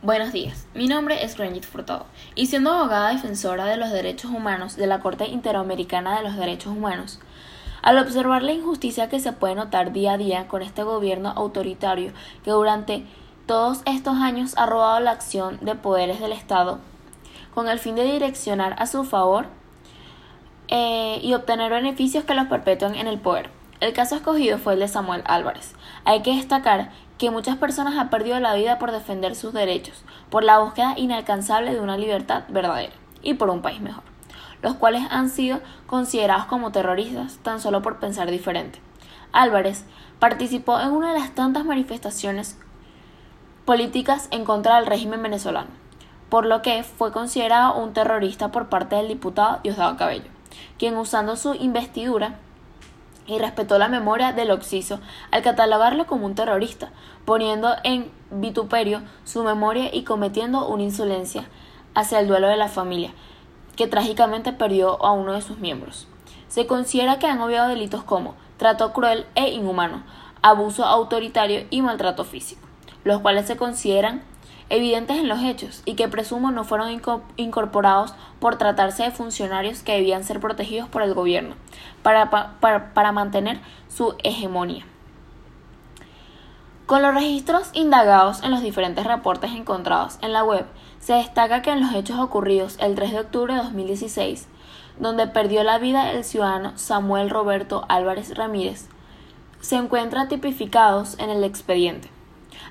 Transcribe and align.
Buenos 0.00 0.30
días, 0.30 0.68
mi 0.74 0.86
nombre 0.86 1.24
es 1.24 1.36
Grangit 1.36 1.64
Furtado 1.64 2.06
y 2.36 2.46
siendo 2.46 2.70
abogada 2.70 3.08
defensora 3.08 3.64
de 3.64 3.76
los 3.76 3.90
derechos 3.90 4.30
humanos 4.30 4.76
de 4.76 4.86
la 4.86 5.00
Corte 5.00 5.26
Interamericana 5.26 6.16
de 6.16 6.22
los 6.22 6.36
Derechos 6.36 6.70
Humanos, 6.76 7.18
al 7.82 7.98
observar 7.98 8.44
la 8.44 8.52
injusticia 8.52 9.08
que 9.08 9.18
se 9.18 9.32
puede 9.32 9.56
notar 9.56 9.92
día 9.92 10.12
a 10.12 10.16
día 10.16 10.46
con 10.46 10.62
este 10.62 10.84
gobierno 10.84 11.30
autoritario 11.30 12.12
que 12.44 12.52
durante 12.52 13.06
todos 13.46 13.82
estos 13.86 14.14
años 14.18 14.54
ha 14.56 14.66
robado 14.66 15.00
la 15.00 15.10
acción 15.10 15.58
de 15.62 15.74
poderes 15.74 16.20
del 16.20 16.30
Estado 16.30 16.78
con 17.52 17.66
el 17.66 17.80
fin 17.80 17.96
de 17.96 18.04
direccionar 18.04 18.76
a 18.78 18.86
su 18.86 19.02
favor 19.02 19.46
eh, 20.68 21.18
y 21.24 21.34
obtener 21.34 21.72
beneficios 21.72 22.22
que 22.22 22.34
los 22.34 22.46
perpetúen 22.46 22.94
en 22.94 23.08
el 23.08 23.18
poder. 23.18 23.57
El 23.80 23.92
caso 23.92 24.16
escogido 24.16 24.58
fue 24.58 24.74
el 24.74 24.80
de 24.80 24.88
Samuel 24.88 25.22
Álvarez. 25.24 25.74
Hay 26.04 26.22
que 26.22 26.34
destacar 26.34 26.90
que 27.16 27.30
muchas 27.30 27.56
personas 27.58 27.96
han 27.96 28.10
perdido 28.10 28.40
la 28.40 28.54
vida 28.54 28.78
por 28.80 28.90
defender 28.90 29.36
sus 29.36 29.52
derechos, 29.52 30.02
por 30.30 30.42
la 30.42 30.58
búsqueda 30.58 30.94
inalcanzable 30.96 31.72
de 31.72 31.80
una 31.80 31.96
libertad 31.96 32.42
verdadera 32.48 32.92
y 33.22 33.34
por 33.34 33.50
un 33.50 33.62
país 33.62 33.80
mejor, 33.80 34.02
los 34.62 34.74
cuales 34.74 35.04
han 35.10 35.30
sido 35.30 35.60
considerados 35.86 36.46
como 36.46 36.72
terroristas 36.72 37.38
tan 37.44 37.60
solo 37.60 37.80
por 37.80 38.00
pensar 38.00 38.28
diferente. 38.32 38.80
Álvarez 39.30 39.84
participó 40.18 40.80
en 40.80 40.90
una 40.90 41.12
de 41.12 41.20
las 41.20 41.36
tantas 41.36 41.64
manifestaciones 41.64 42.58
políticas 43.64 44.26
en 44.32 44.44
contra 44.44 44.76
del 44.76 44.86
régimen 44.86 45.22
venezolano, 45.22 45.68
por 46.30 46.46
lo 46.46 46.62
que 46.62 46.82
fue 46.82 47.12
considerado 47.12 47.76
un 47.76 47.92
terrorista 47.92 48.50
por 48.50 48.68
parte 48.68 48.96
del 48.96 49.06
diputado 49.06 49.60
Diosdado 49.62 49.96
Cabello, 49.96 50.30
quien 50.78 50.96
usando 50.96 51.36
su 51.36 51.54
investidura 51.54 52.40
y 53.28 53.38
respetó 53.38 53.78
la 53.78 53.88
memoria 53.88 54.32
del 54.32 54.50
Oxiso 54.50 55.00
al 55.30 55.42
catalogarlo 55.42 56.06
como 56.06 56.26
un 56.26 56.34
terrorista, 56.34 56.90
poniendo 57.24 57.76
en 57.84 58.10
vituperio 58.30 59.02
su 59.24 59.44
memoria 59.44 59.94
y 59.94 60.02
cometiendo 60.02 60.66
una 60.66 60.82
insolencia 60.82 61.44
hacia 61.94 62.18
el 62.20 62.26
duelo 62.26 62.48
de 62.48 62.56
la 62.56 62.68
familia, 62.68 63.12
que 63.76 63.86
trágicamente 63.86 64.52
perdió 64.52 65.04
a 65.04 65.12
uno 65.12 65.34
de 65.34 65.42
sus 65.42 65.58
miembros. 65.58 66.08
Se 66.48 66.66
considera 66.66 67.18
que 67.18 67.26
han 67.26 67.40
obviado 67.40 67.68
delitos 67.68 68.02
como 68.02 68.34
trato 68.56 68.92
cruel 68.92 69.26
e 69.34 69.50
inhumano, 69.50 70.02
abuso 70.40 70.84
autoritario 70.84 71.66
y 71.70 71.82
maltrato 71.82 72.24
físico, 72.24 72.66
los 73.04 73.20
cuales 73.20 73.46
se 73.46 73.56
consideran 73.56 74.22
evidentes 74.70 75.16
en 75.16 75.28
los 75.28 75.42
hechos 75.42 75.82
y 75.84 75.94
que 75.94 76.08
presumo 76.08 76.50
no 76.50 76.64
fueron 76.64 77.00
incorporados 77.36 78.14
por 78.40 78.56
tratarse 78.56 79.04
de 79.04 79.10
funcionarios 79.10 79.82
que 79.82 79.94
debían 79.94 80.24
ser 80.24 80.40
protegidos 80.40 80.88
por 80.88 81.02
el 81.02 81.14
gobierno 81.14 81.54
para, 82.02 82.30
para, 82.30 82.92
para 82.94 83.12
mantener 83.12 83.60
su 83.88 84.14
hegemonía. 84.22 84.84
Con 86.86 87.02
los 87.02 87.14
registros 87.14 87.70
indagados 87.74 88.42
en 88.42 88.50
los 88.50 88.62
diferentes 88.62 89.06
reportes 89.06 89.52
encontrados 89.52 90.18
en 90.22 90.32
la 90.32 90.42
web, 90.42 90.64
se 91.00 91.12
destaca 91.12 91.60
que 91.60 91.70
en 91.70 91.80
los 91.80 91.94
hechos 91.94 92.18
ocurridos 92.18 92.78
el 92.80 92.94
3 92.94 93.12
de 93.12 93.20
octubre 93.20 93.54
de 93.54 93.60
2016, 93.60 94.48
donde 94.98 95.26
perdió 95.26 95.62
la 95.64 95.78
vida 95.78 96.12
el 96.12 96.24
ciudadano 96.24 96.72
Samuel 96.76 97.30
Roberto 97.30 97.84
Álvarez 97.88 98.34
Ramírez, 98.34 98.88
se 99.60 99.76
encuentran 99.76 100.28
tipificados 100.28 101.18
en 101.18 101.30
el 101.30 101.44
expediente. 101.44 102.10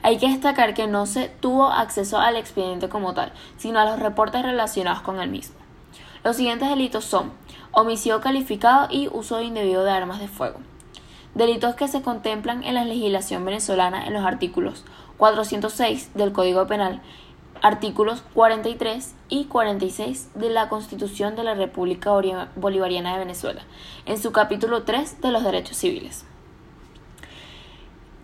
Hay 0.03 0.17
que 0.17 0.29
destacar 0.29 0.73
que 0.73 0.87
no 0.87 1.05
se 1.05 1.29
tuvo 1.29 1.67
acceso 1.67 2.19
al 2.19 2.35
expediente 2.35 2.89
como 2.89 3.13
tal, 3.13 3.31
sino 3.57 3.79
a 3.79 3.85
los 3.85 3.99
reportes 3.99 4.43
relacionados 4.43 5.01
con 5.01 5.19
el 5.19 5.29
mismo. 5.29 5.55
Los 6.23 6.35
siguientes 6.35 6.69
delitos 6.69 7.05
son 7.05 7.31
homicidio 7.71 8.21
calificado 8.21 8.87
y 8.89 9.07
uso 9.07 9.41
indebido 9.41 9.83
de 9.83 9.91
armas 9.91 10.19
de 10.19 10.27
fuego. 10.27 10.59
Delitos 11.35 11.75
que 11.75 11.87
se 11.87 12.01
contemplan 12.01 12.63
en 12.63 12.73
la 12.73 12.85
legislación 12.85 13.45
venezolana 13.45 14.07
en 14.07 14.13
los 14.13 14.25
artículos 14.25 14.83
406 15.17 16.11
del 16.15 16.31
Código 16.31 16.65
Penal, 16.67 17.01
artículos 17.61 18.23
43 18.33 19.15
y 19.29 19.45
46 19.45 20.31
de 20.35 20.49
la 20.49 20.69
Constitución 20.69 21.35
de 21.35 21.43
la 21.43 21.53
República 21.53 22.11
Bolivariana 22.55 23.13
de 23.13 23.19
Venezuela, 23.19 23.61
en 24.05 24.17
su 24.17 24.31
capítulo 24.31 24.83
3 24.83 25.21
de 25.21 25.31
los 25.31 25.43
derechos 25.43 25.77
civiles. 25.77 26.25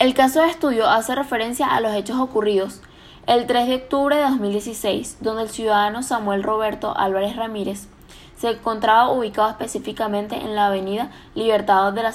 El 0.04 0.14
caso 0.14 0.42
de 0.42 0.50
estudio 0.50 0.90
hace 0.90 1.16
referencia 1.16 1.66
a 1.66 1.80
los 1.80 1.94
hechos 1.94 2.20
ocurridos 2.20 2.82
el 3.26 3.48
3 3.48 3.70
de 3.70 3.76
octubre 3.76 4.18
de 4.18 4.24
2016, 4.24 5.20
donde 5.22 5.44
el 5.44 5.50
ciudadano 5.50 6.04
Samuel 6.04 6.44
Roberto 6.44 6.94
Álvarez 6.98 7.38
Ramírez 7.38 7.88
se 8.36 8.50
encontraba 8.50 9.14
ubicado 9.14 9.50
específicamente 9.50 10.36
en 10.36 10.56
la 10.56 10.68
avenida 10.68 11.10
Libertador 11.36 11.94
de 11.94 12.04
la, 12.04 12.12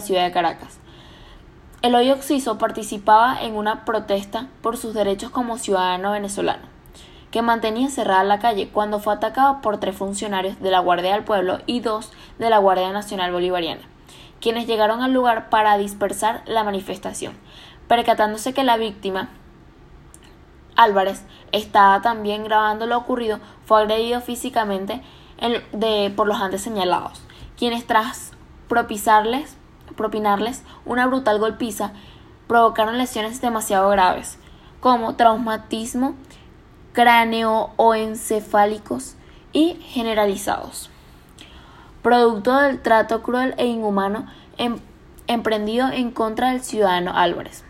ciudad 0.00 0.24
de 0.24 0.30
Caracas. 0.30 0.78
El 1.82 1.96
hoy 1.96 2.12
Oxiso 2.12 2.58
participaba 2.58 3.42
en 3.42 3.56
una 3.56 3.84
protesta 3.84 4.46
por 4.62 4.76
sus 4.76 4.94
derechos 4.94 5.30
como 5.30 5.58
ciudadano 5.58 6.12
venezolano, 6.12 6.62
que 7.32 7.42
mantenía 7.42 7.90
cerrada 7.90 8.22
la 8.22 8.38
calle 8.38 8.68
cuando 8.68 9.00
fue 9.00 9.14
atacado 9.14 9.62
por 9.62 9.80
tres 9.80 9.96
funcionarios 9.96 10.60
de 10.60 10.70
la 10.70 10.78
Guardia 10.78 11.14
del 11.14 11.24
Pueblo 11.24 11.58
y 11.66 11.80
dos 11.80 12.12
de 12.38 12.50
la 12.50 12.58
Guardia 12.58 12.92
Nacional 12.92 13.32
Bolivariana 13.32 13.82
quienes 14.40 14.66
llegaron 14.66 15.02
al 15.02 15.12
lugar 15.12 15.50
para 15.50 15.76
dispersar 15.76 16.42
la 16.46 16.64
manifestación, 16.64 17.34
percatándose 17.88 18.54
que 18.54 18.64
la 18.64 18.76
víctima, 18.76 19.28
Álvarez, 20.76 21.24
estaba 21.52 22.00
también 22.00 22.44
grabando 22.44 22.86
lo 22.86 22.96
ocurrido, 22.96 23.40
fue 23.66 23.82
agredido 23.82 24.20
físicamente 24.20 25.02
por 26.16 26.26
los 26.26 26.40
antes 26.40 26.62
señalados, 26.62 27.22
quienes 27.56 27.86
tras 27.86 28.32
propinarles 28.68 29.56
una 30.84 31.06
brutal 31.06 31.38
golpiza, 31.38 31.92
provocaron 32.46 32.98
lesiones 32.98 33.40
demasiado 33.40 33.88
graves, 33.90 34.38
como 34.80 35.16
traumatismo 35.16 36.14
craneoencefálicos 36.92 39.16
y 39.52 39.74
generalizados 39.82 40.90
producto 42.02 42.58
del 42.58 42.80
trato 42.80 43.22
cruel 43.22 43.54
e 43.58 43.66
inhumano 43.66 44.26
em, 44.58 44.78
emprendido 45.26 45.88
en 45.88 46.10
contra 46.10 46.50
del 46.50 46.62
ciudadano 46.62 47.12
Álvarez. 47.14 47.64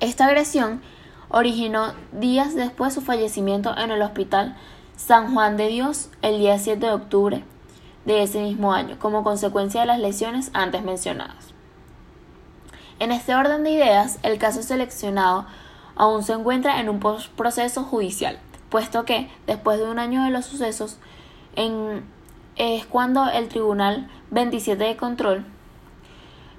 Esta 0.00 0.26
agresión 0.26 0.82
originó 1.28 1.94
días 2.12 2.54
después 2.54 2.94
su 2.94 3.00
fallecimiento 3.00 3.76
en 3.76 3.90
el 3.90 4.02
hospital 4.02 4.56
San 4.96 5.34
Juan 5.34 5.56
de 5.56 5.68
Dios 5.68 6.10
el 6.22 6.38
día 6.38 6.58
7 6.58 6.86
de 6.86 6.92
octubre 6.92 7.44
de 8.04 8.22
ese 8.22 8.40
mismo 8.42 8.72
año, 8.72 8.98
como 8.98 9.24
consecuencia 9.24 9.80
de 9.80 9.86
las 9.86 9.98
lesiones 9.98 10.50
antes 10.52 10.82
mencionadas. 10.82 11.54
En 13.00 13.10
este 13.10 13.34
orden 13.34 13.64
de 13.64 13.70
ideas, 13.70 14.18
el 14.22 14.38
caso 14.38 14.62
seleccionado 14.62 15.46
aún 15.96 16.22
se 16.22 16.32
encuentra 16.32 16.80
en 16.80 16.88
un 16.88 17.00
proceso 17.00 17.82
judicial, 17.82 18.38
puesto 18.68 19.04
que, 19.04 19.30
después 19.46 19.78
de 19.78 19.90
un 19.90 19.98
año 19.98 20.22
de 20.24 20.30
los 20.30 20.44
sucesos, 20.44 20.98
en 21.56 22.04
es 22.56 22.86
cuando 22.86 23.28
el 23.28 23.48
Tribunal 23.48 24.08
27 24.30 24.82
de 24.82 24.96
Control, 24.96 25.44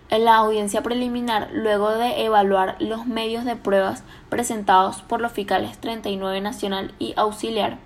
en 0.09 0.25
la 0.25 0.35
audiencia 0.35 0.83
preliminar, 0.83 1.50
luego 1.53 1.91
de 1.91 2.25
evaluar 2.25 2.75
los 2.79 3.07
medios 3.07 3.45
de 3.45 3.56
pruebas 3.56 4.03
presentados 4.29 5.01
por 5.01 5.22
los 5.22 5.31
fiscales 5.31 5.78
39 5.79 6.41
Nacional 6.41 6.94
y 7.00 7.13
Auxiliar, 7.16 7.78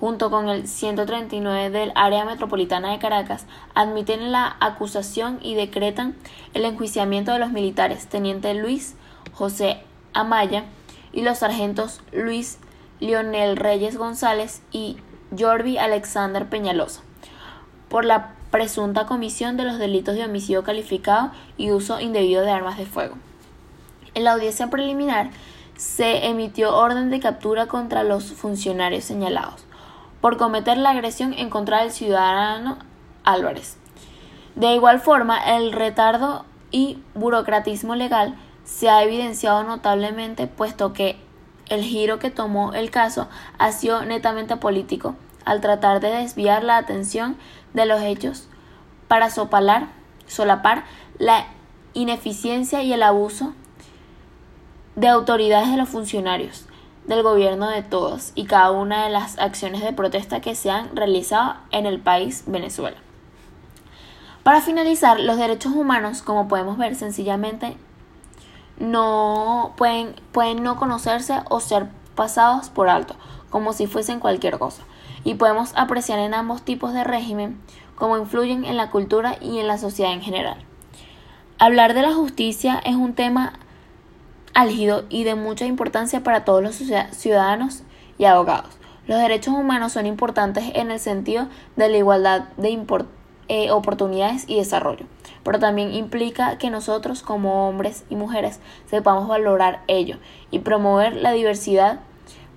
junto 0.00 0.30
con 0.30 0.48
el 0.48 0.66
139 0.66 1.70
del 1.70 1.92
Área 1.94 2.24
Metropolitana 2.24 2.90
de 2.90 2.98
Caracas, 2.98 3.46
admiten 3.74 4.32
la 4.32 4.56
acusación 4.58 5.38
y 5.42 5.54
decretan 5.54 6.16
el 6.54 6.64
enjuiciamiento 6.64 7.32
de 7.32 7.38
los 7.38 7.52
militares 7.52 8.08
Teniente 8.08 8.52
Luis 8.54 8.96
José 9.32 9.80
Amaya 10.12 10.64
y 11.12 11.22
los 11.22 11.38
sargentos 11.38 12.00
Luis 12.12 12.58
Lionel 12.98 13.56
Reyes 13.56 13.96
González 13.96 14.62
y 14.72 14.96
Jordi 15.38 15.78
Alexander 15.78 16.48
Peñalosa 16.48 17.02
por 17.92 18.06
la 18.06 18.30
presunta 18.50 19.04
comisión 19.04 19.58
de 19.58 19.64
los 19.64 19.76
delitos 19.78 20.14
de 20.14 20.24
homicidio 20.24 20.64
calificado 20.64 21.30
y 21.58 21.72
uso 21.72 22.00
indebido 22.00 22.40
de 22.40 22.50
armas 22.50 22.78
de 22.78 22.86
fuego. 22.86 23.16
En 24.14 24.24
la 24.24 24.32
audiencia 24.32 24.70
preliminar 24.70 25.28
se 25.76 26.26
emitió 26.28 26.74
orden 26.74 27.10
de 27.10 27.20
captura 27.20 27.66
contra 27.66 28.02
los 28.02 28.32
funcionarios 28.32 29.04
señalados 29.04 29.66
por 30.22 30.38
cometer 30.38 30.78
la 30.78 30.88
agresión 30.88 31.34
en 31.34 31.50
contra 31.50 31.82
del 31.82 31.92
ciudadano 31.92 32.78
Álvarez. 33.24 33.76
De 34.54 34.74
igual 34.74 34.98
forma, 34.98 35.38
el 35.58 35.70
retardo 35.70 36.46
y 36.70 36.98
burocratismo 37.14 37.94
legal 37.94 38.36
se 38.64 38.88
ha 38.88 39.02
evidenciado 39.02 39.64
notablemente 39.64 40.46
puesto 40.46 40.94
que 40.94 41.20
el 41.68 41.82
giro 41.82 42.18
que 42.18 42.30
tomó 42.30 42.72
el 42.72 42.90
caso 42.90 43.28
ha 43.58 43.70
sido 43.70 44.02
netamente 44.02 44.56
político 44.56 45.14
al 45.44 45.60
tratar 45.60 46.00
de 46.00 46.08
desviar 46.08 46.64
la 46.64 46.76
atención 46.76 47.36
de 47.74 47.86
los 47.86 48.02
hechos 48.02 48.48
para 49.08 49.30
sopalar, 49.30 49.88
solapar 50.26 50.84
la 51.18 51.46
ineficiencia 51.94 52.82
y 52.82 52.92
el 52.92 53.02
abuso 53.02 53.54
de 54.96 55.08
autoridades 55.08 55.70
de 55.70 55.76
los 55.76 55.88
funcionarios 55.88 56.66
del 57.06 57.22
gobierno 57.22 57.68
de 57.68 57.82
todos 57.82 58.32
y 58.34 58.44
cada 58.44 58.70
una 58.70 59.04
de 59.04 59.10
las 59.10 59.38
acciones 59.38 59.82
de 59.82 59.92
protesta 59.92 60.40
que 60.40 60.54
se 60.54 60.70
han 60.70 60.94
realizado 60.94 61.56
en 61.70 61.86
el 61.86 61.98
país 61.98 62.44
Venezuela. 62.46 62.96
Para 64.42 64.60
finalizar, 64.60 65.20
los 65.20 65.36
derechos 65.36 65.72
humanos, 65.72 66.22
como 66.22 66.48
podemos 66.48 66.76
ver, 66.76 66.94
sencillamente 66.96 67.76
no 68.78 69.74
pueden, 69.76 70.14
pueden 70.32 70.62
no 70.62 70.76
conocerse 70.76 71.40
o 71.48 71.60
ser 71.60 71.88
pasados 72.14 72.68
por 72.68 72.88
alto, 72.88 73.14
como 73.50 73.72
si 73.72 73.86
fuesen 73.86 74.20
cualquier 74.20 74.58
cosa, 74.58 74.82
y 75.24 75.34
podemos 75.34 75.72
apreciar 75.76 76.18
en 76.18 76.34
ambos 76.34 76.62
tipos 76.62 76.92
de 76.92 77.04
régimen 77.04 77.60
cómo 77.94 78.18
influyen 78.18 78.64
en 78.64 78.76
la 78.76 78.90
cultura 78.90 79.36
y 79.40 79.58
en 79.58 79.68
la 79.68 79.78
sociedad 79.78 80.12
en 80.12 80.22
general. 80.22 80.56
Hablar 81.58 81.94
de 81.94 82.02
la 82.02 82.12
justicia 82.12 82.80
es 82.84 82.96
un 82.96 83.14
tema 83.14 83.52
álgido 84.54 85.04
y 85.08 85.24
de 85.24 85.34
mucha 85.34 85.64
importancia 85.64 86.22
para 86.22 86.44
todos 86.44 86.62
los 86.62 86.74
ciudadanos 86.74 87.82
y 88.18 88.24
abogados. 88.24 88.76
Los 89.06 89.20
derechos 89.20 89.54
humanos 89.54 89.92
son 89.92 90.06
importantes 90.06 90.64
en 90.74 90.90
el 90.90 91.00
sentido 91.00 91.48
de 91.76 91.88
la 91.88 91.96
igualdad 91.96 92.48
de 92.56 92.86
eh, 93.48 93.70
oportunidades 93.70 94.44
y 94.46 94.56
desarrollo, 94.56 95.06
pero 95.42 95.58
también 95.58 95.92
implica 95.92 96.56
que 96.58 96.70
nosotros 96.70 97.22
como 97.22 97.68
hombres 97.68 98.04
y 98.10 98.16
mujeres 98.16 98.60
sepamos 98.88 99.26
valorar 99.26 99.82
ello 99.88 100.18
y 100.50 100.60
promover 100.60 101.16
la 101.16 101.32
diversidad, 101.32 102.00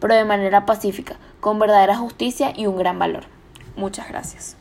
pero 0.06 0.18
de 0.18 0.24
manera 0.24 0.68
pacífica, 0.68 1.16
con 1.40 1.58
verdadera 1.58 1.98
justicia 1.98 2.54
y 2.56 2.68
un 2.68 2.78
gran 2.78 3.00
valor. 3.00 3.24
Muchas 3.76 4.08
gracias. 4.08 4.56